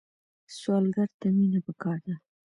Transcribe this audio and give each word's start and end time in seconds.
سوالګر 0.57 1.09
ته 1.19 1.27
مینه 1.35 1.59
پکار 1.65 1.97
ده 2.05 2.15